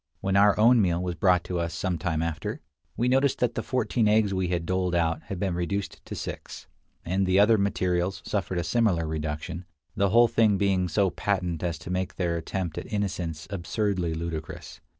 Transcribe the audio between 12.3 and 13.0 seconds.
attempt at